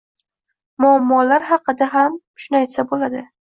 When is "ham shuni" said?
1.93-2.61